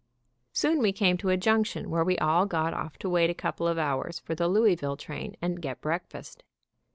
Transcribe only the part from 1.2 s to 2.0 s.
a junction